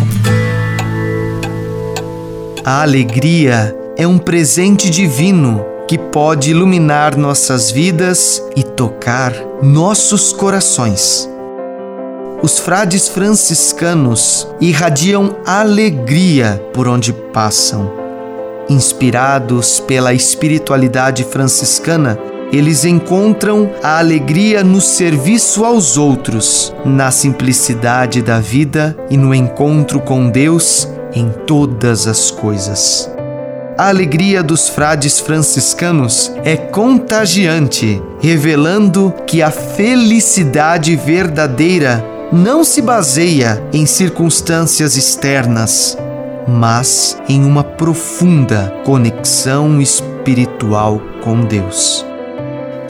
[2.64, 11.28] A alegria é um presente divino que pode iluminar nossas vidas e tocar nossos corações.
[12.44, 17.92] Os frades franciscanos irradiam alegria por onde passam.
[18.70, 22.20] Inspirados pela espiritualidade franciscana,
[22.52, 30.02] eles encontram a alegria no serviço aos outros, na simplicidade da vida e no encontro
[30.02, 33.10] com Deus em todas as coisas.
[33.78, 43.64] A alegria dos frades franciscanos é contagiante, revelando que a felicidade verdadeira não se baseia
[43.74, 45.98] em circunstâncias externas,
[46.48, 52.11] mas em uma profunda conexão espiritual com Deus.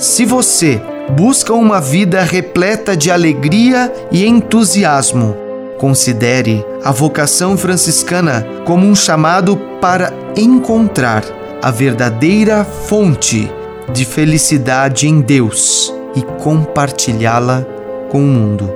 [0.02, 0.82] Se você
[1.16, 5.38] busca uma vida repleta de alegria e entusiasmo,
[5.78, 11.24] considere a vocação franciscana como um chamado para encontrar
[11.62, 13.47] a verdadeira fonte
[13.93, 17.64] de felicidade em Deus e compartilhá-la
[18.10, 18.74] com o mundo.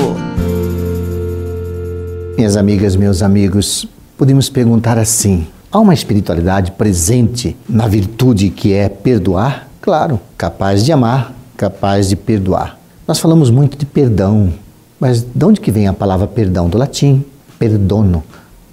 [2.35, 3.87] Minhas amigas, meus amigos,
[4.17, 9.69] podemos perguntar assim: há uma espiritualidade presente na virtude que é perdoar?
[9.79, 12.77] Claro, capaz de amar, capaz de perdoar.
[13.07, 14.51] Nós falamos muito de perdão,
[14.99, 16.67] mas de onde que vem a palavra perdão?
[16.67, 17.23] Do latim,
[17.57, 18.21] perdono.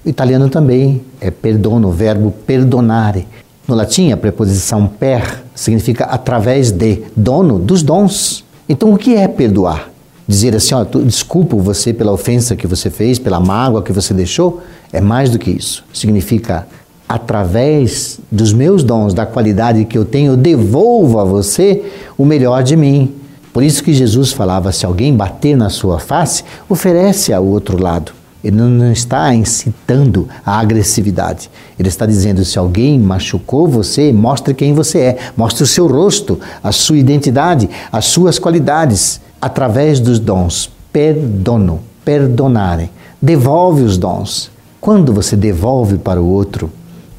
[0.04, 3.28] O italiano também é perdono, o verbo perdonare.
[3.68, 8.44] No latim, a preposição per significa através de, dono dos dons.
[8.68, 9.90] Então, o que é perdoar?
[10.26, 14.62] Dizer assim, ó, desculpo você pela ofensa que você fez, pela mágoa que você deixou,
[14.92, 15.84] é mais do que isso.
[15.92, 16.66] Significa
[17.08, 21.84] através dos meus dons, da qualidade que eu tenho, eu devolvo a você
[22.16, 23.14] o melhor de mim.
[23.52, 28.12] Por isso que Jesus falava: se alguém bater na sua face, oferece ao outro lado.
[28.44, 31.50] Ele não está incitando a agressividade.
[31.78, 36.38] Ele está dizendo: se alguém machucou você, mostre quem você é, mostre o seu rosto,
[36.62, 40.70] a sua identidade, as suas qualidades, através dos dons.
[40.92, 42.90] Perdono, perdonare.
[43.20, 44.50] Devolve os dons.
[44.78, 46.70] Quando você devolve para o outro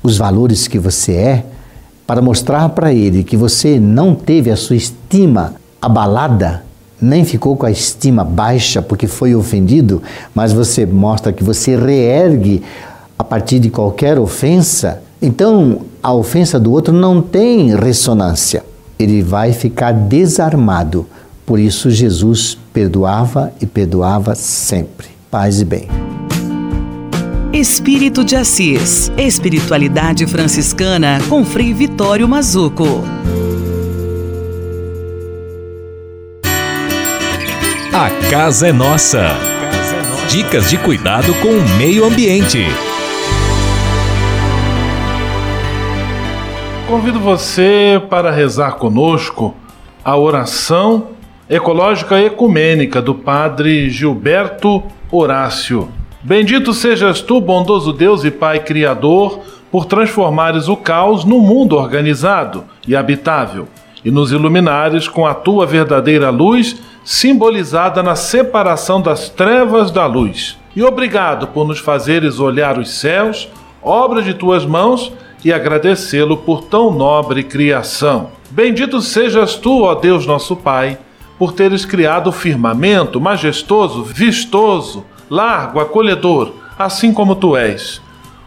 [0.04, 1.46] os valores que você é,
[2.06, 6.65] para mostrar para ele que você não teve a sua estima abalada,
[7.06, 10.02] nem ficou com a estima baixa porque foi ofendido,
[10.34, 12.64] mas você mostra que você reergue
[13.18, 18.64] a partir de qualquer ofensa, então a ofensa do outro não tem ressonância.
[18.98, 21.06] Ele vai ficar desarmado.
[21.46, 25.08] Por isso Jesus perdoava e perdoava sempre.
[25.30, 25.88] Paz e bem.
[27.54, 29.12] Espírito de Assis.
[29.18, 33.04] Espiritualidade franciscana com Frei Vitório Mazuco.
[37.98, 39.26] A casa é nossa.
[40.30, 42.66] Dicas de cuidado com o meio ambiente.
[46.90, 49.56] Convido você para rezar conosco
[50.04, 51.12] a oração
[51.50, 55.88] ecológica ecumênica do Padre Gilberto Horácio.
[56.22, 59.40] Bendito sejas tu, bondoso Deus e Pai Criador,
[59.72, 63.70] por transformares o caos no mundo organizado e habitável,
[64.04, 66.76] e nos iluminares com a tua verdadeira luz
[67.06, 70.58] simbolizada na separação das trevas da luz.
[70.76, 73.48] E obrigado por nos fazeres olhar os céus,
[73.82, 78.32] obra de tuas mãos, e agradecê-lo por tão nobre criação.
[78.50, 80.98] Bendito sejas tu, ó Deus nosso Pai,
[81.38, 88.02] por teres criado o firmamento majestoso, vistoso, largo, acolhedor, assim como tu és.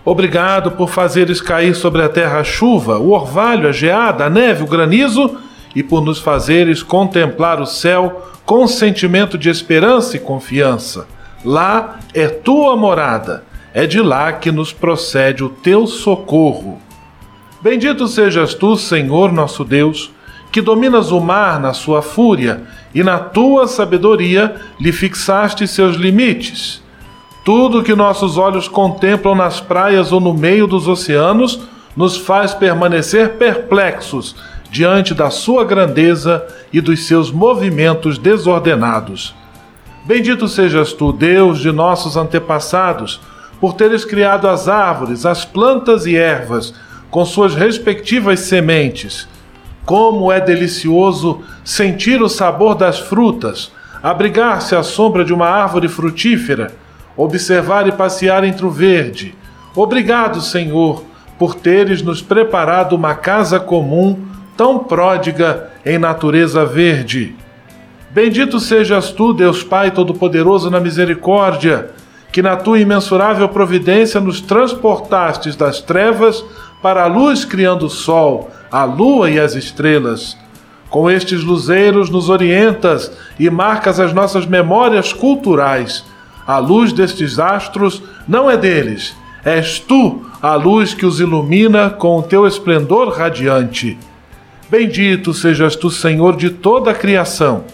[0.04, 4.64] Obrigado por fazeres cair sobre a terra a chuva, o orvalho, a geada, a neve,
[4.64, 5.36] o granizo
[5.78, 11.06] e por nos fazeres contemplar o céu com sentimento de esperança e confiança.
[11.44, 16.82] Lá é tua morada, é de lá que nos procede o teu socorro.
[17.62, 20.10] Bendito sejas tu, Senhor nosso Deus,
[20.50, 22.62] que dominas o mar na sua fúria
[22.92, 26.82] e na tua sabedoria lhe fixaste seus limites.
[27.44, 31.60] Tudo que nossos olhos contemplam nas praias ou no meio dos oceanos
[31.96, 34.34] nos faz permanecer perplexos
[34.70, 39.34] diante da sua grandeza e dos seus movimentos desordenados.
[40.04, 43.20] Bendito sejas tu, Deus de nossos antepassados,
[43.60, 46.72] por teres criado as árvores, as plantas e ervas,
[47.10, 49.28] com suas respectivas sementes.
[49.84, 56.72] Como é delicioso sentir o sabor das frutas, abrigar-se à sombra de uma árvore frutífera,
[57.16, 59.34] observar e passear entre o verde.
[59.74, 61.02] Obrigado, Senhor,
[61.38, 64.27] por teres nos preparado uma casa comum
[64.58, 67.36] tão pródiga em natureza verde.
[68.10, 71.90] Bendito sejas tu, Deus Pai Todo-Poderoso na misericórdia,
[72.32, 76.44] que na tua imensurável providência nos transportastes das trevas
[76.82, 80.36] para a luz, criando o sol, a lua e as estrelas.
[80.90, 86.04] Com estes luzeiros nos orientas e marcas as nossas memórias culturais.
[86.44, 92.18] A luz destes astros não é deles, és tu a luz que os ilumina com
[92.18, 93.96] o teu esplendor radiante.
[94.70, 97.64] Bendito sejas tu, Senhor, de toda a criação,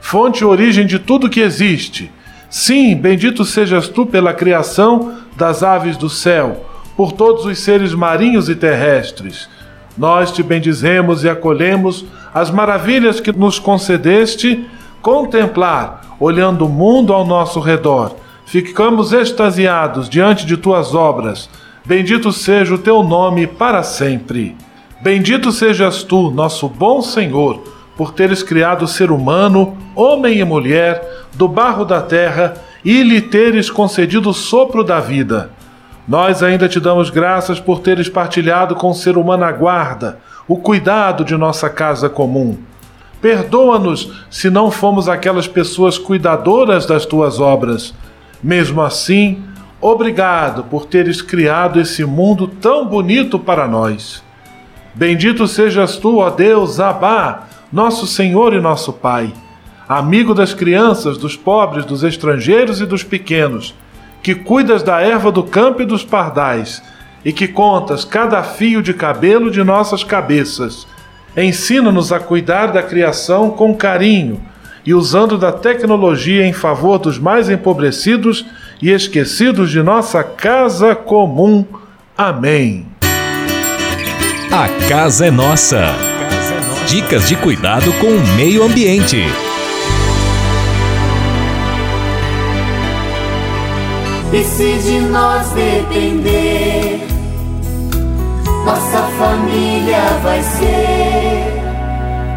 [0.00, 2.10] fonte e origem de tudo que existe.
[2.48, 8.48] Sim, bendito sejas tu pela criação das aves do céu, por todos os seres marinhos
[8.48, 9.48] e terrestres.
[9.96, 14.66] Nós te bendizemos e acolhemos as maravilhas que nos concedeste
[15.00, 18.16] contemplar, olhando o mundo ao nosso redor.
[18.44, 21.48] Ficamos extasiados diante de tuas obras.
[21.84, 24.56] Bendito seja o teu nome para sempre.
[25.02, 27.62] Bendito sejas tu, nosso bom Senhor,
[27.96, 32.52] por teres criado o ser humano, homem e mulher, do barro da terra
[32.84, 35.52] e lhe teres concedido o sopro da vida.
[36.06, 40.58] Nós ainda te damos graças por teres partilhado com o ser humano a guarda, o
[40.58, 42.58] cuidado de nossa casa comum.
[43.22, 47.94] Perdoa-nos se não fomos aquelas pessoas cuidadoras das tuas obras.
[48.42, 49.42] Mesmo assim,
[49.80, 54.22] obrigado por teres criado esse mundo tão bonito para nós.
[54.94, 59.32] Bendito sejas tu, ó Deus, Abá, nosso Senhor e nosso Pai,
[59.88, 63.74] amigo das crianças, dos pobres, dos estrangeiros e dos pequenos,
[64.22, 66.82] que cuidas da erva do campo e dos pardais,
[67.24, 70.86] e que contas cada fio de cabelo de nossas cabeças.
[71.36, 74.40] Ensina-nos a cuidar da criação com carinho
[74.84, 78.44] e usando da tecnologia em favor dos mais empobrecidos
[78.82, 81.64] e esquecidos de nossa casa comum.
[82.16, 82.89] Amém.
[84.52, 85.94] A casa é nossa.
[86.88, 89.24] Dicas de cuidado com o meio ambiente.
[94.32, 96.98] E se de nós depender,
[98.64, 101.60] nossa família vai ser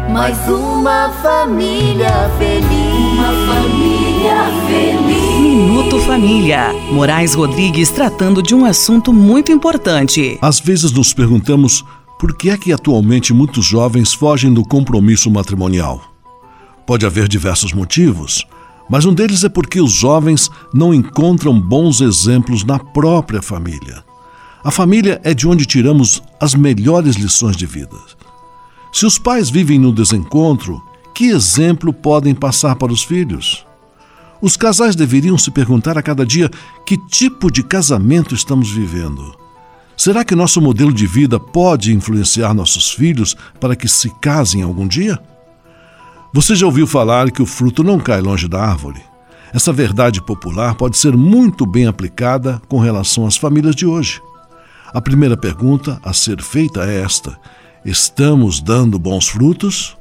[0.08, 3.12] mais uma família feliz.
[3.12, 4.36] Uma família
[4.68, 5.40] feliz.
[5.40, 6.72] Minuto Família.
[6.92, 10.38] Moraes Rodrigues tratando de um assunto muito importante.
[10.40, 11.84] Às vezes nos perguntamos
[12.24, 16.02] por que é que atualmente muitos jovens fogem do compromisso matrimonial.
[16.86, 18.46] Pode haver diversos motivos,
[18.88, 24.02] mas um deles é porque os jovens não encontram bons exemplos na própria família.
[24.64, 27.98] A família é de onde tiramos as melhores lições de vida.
[28.90, 30.82] Se os pais vivem no desencontro,
[31.14, 33.66] que exemplo podem passar para os filhos?
[34.40, 36.50] Os casais deveriam se perguntar a cada dia
[36.86, 39.43] que tipo de casamento estamos vivendo.
[39.96, 44.88] Será que nosso modelo de vida pode influenciar nossos filhos para que se casem algum
[44.88, 45.18] dia?
[46.32, 49.00] Você já ouviu falar que o fruto não cai longe da árvore?
[49.52, 54.20] Essa verdade popular pode ser muito bem aplicada com relação às famílias de hoje.
[54.92, 57.38] A primeira pergunta a ser feita é esta:
[57.84, 59.96] estamos dando bons frutos?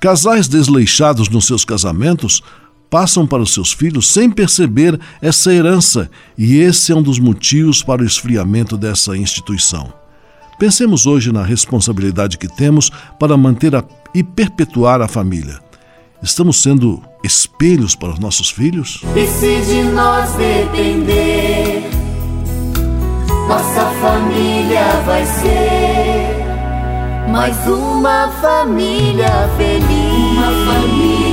[0.00, 2.42] Casais desleixados nos seus casamentos
[2.94, 7.82] passam para os seus filhos sem perceber essa herança, e esse é um dos motivos
[7.82, 9.92] para o esfriamento dessa instituição.
[10.60, 13.82] Pensemos hoje na responsabilidade que temos para manter a,
[14.14, 15.58] e perpetuar a família.
[16.22, 19.02] Estamos sendo espelhos para os nossos filhos?
[19.16, 21.90] E se de nós depender,
[23.48, 26.44] nossa família vai ser
[27.28, 30.30] mais uma família feliz.
[30.30, 31.23] Uma família.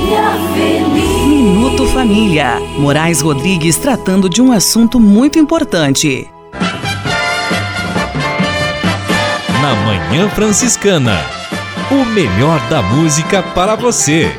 [1.26, 2.60] Minuto Família.
[2.78, 6.28] Moraes Rodrigues tratando de um assunto muito importante.
[9.60, 11.18] Na Manhã Franciscana.
[11.90, 14.30] O melhor da música para você.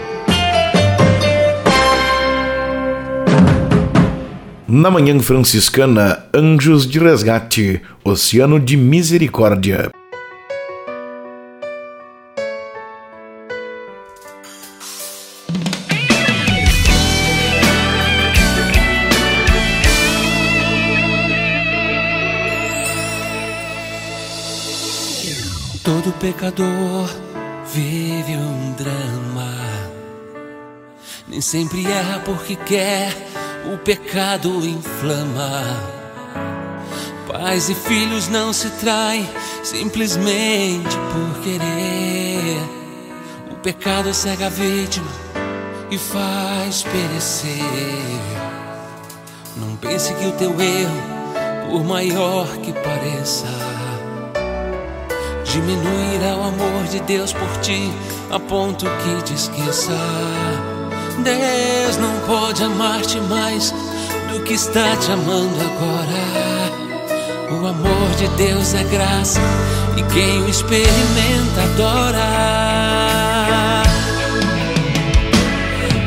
[4.67, 9.91] Na Manhã Franciscana, Anjos de Resgate, Oceano de Misericórdia.
[25.83, 27.09] Todo pecador
[27.73, 29.53] vive um drama.
[31.27, 33.13] Nem sempre erra porque quer,
[33.65, 35.61] o pecado inflama.
[37.27, 39.27] Pais e filhos não se traem
[39.61, 42.61] simplesmente por querer.
[43.51, 45.11] O pecado cega a vítima
[45.91, 47.59] e faz perecer.
[49.57, 53.72] Não pense que o teu erro, por maior que pareça,
[55.53, 57.93] diminuirá o amor de Deus por ti
[58.31, 59.91] a ponto que te esqueça.
[61.23, 63.71] Deus não pode amar-te mais
[64.31, 66.73] do que está te amando agora.
[67.51, 69.39] O amor de Deus é graça
[69.95, 72.23] e quem o experimenta adora.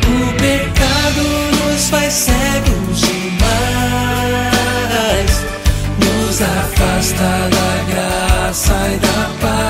[0.09, 1.23] O pecado
[1.71, 3.37] nos faz cegos demais,
[6.01, 7.66] nos afasta da
[8.57, 9.69] e da paz.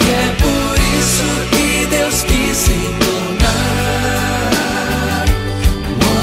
[0.00, 4.06] E é por isso que Deus quis se tornar
[5.90, 6.22] um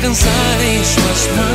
[0.00, 1.49] descansar em suas mãos.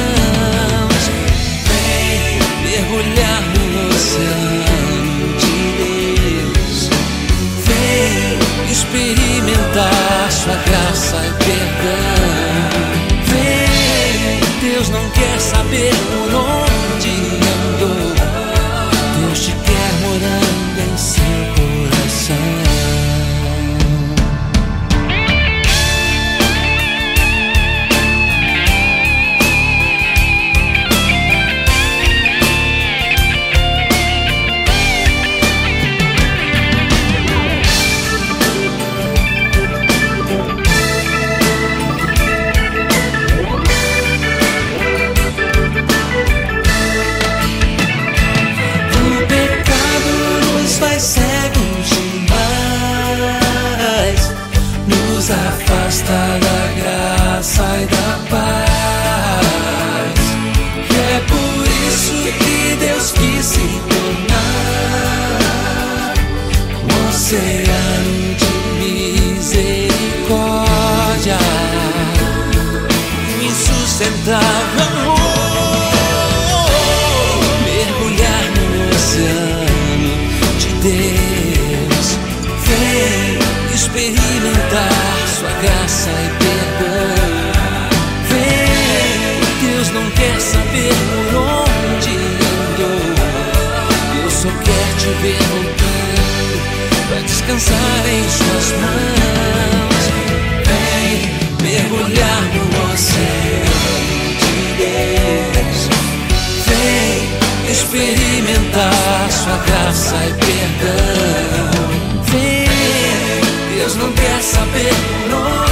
[113.95, 114.93] Deus não quer saber
[115.29, 115.64] por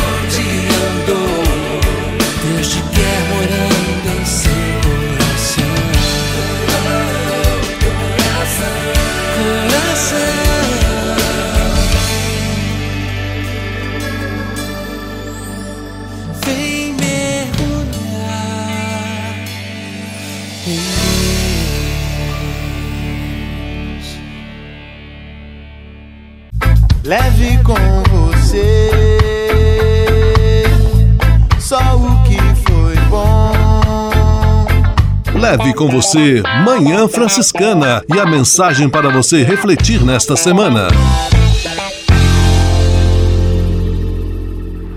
[35.53, 40.87] Leve com você Manhã Franciscana e a mensagem para você refletir nesta semana.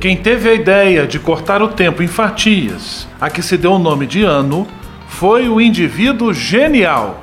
[0.00, 3.78] Quem teve a ideia de cortar o tempo em fatias, a que se deu o
[3.78, 4.66] nome de ano,
[5.08, 7.22] foi o indivíduo genial.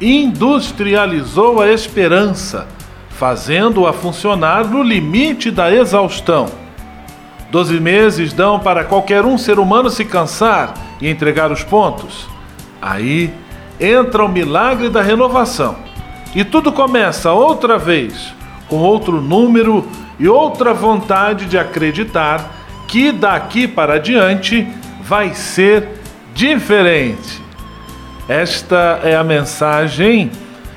[0.00, 2.66] Industrializou a esperança,
[3.10, 6.48] fazendo-a funcionar no limite da exaustão.
[7.50, 12.31] Doze meses dão para qualquer um ser humano se cansar e entregar os pontos.
[12.82, 13.32] Aí
[13.80, 15.76] entra o milagre da renovação.
[16.34, 18.34] E tudo começa outra vez,
[18.68, 19.86] com outro número
[20.18, 22.50] e outra vontade de acreditar
[22.88, 24.66] que daqui para diante
[25.02, 25.88] vai ser
[26.34, 27.40] diferente.
[28.28, 30.30] Esta é a mensagem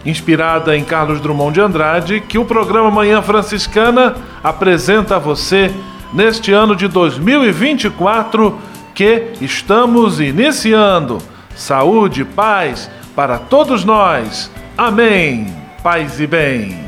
[0.06, 5.74] inspirada em Carlos Drummond de Andrade que o programa Manhã Franciscana apresenta a você
[6.14, 8.60] neste ano de 2024
[8.94, 11.35] que estamos iniciando.
[11.56, 14.52] Saúde, paz para todos nós.
[14.78, 15.48] Amém.
[15.82, 16.86] Paz e bem.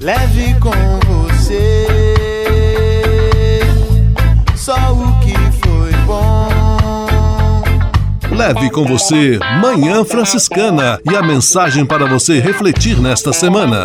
[0.00, 0.70] Leve com
[1.06, 1.86] você
[4.68, 5.32] só o que
[5.66, 6.48] foi bom.
[8.30, 13.84] Leve com você Manhã Franciscana e a mensagem para você refletir nesta semana.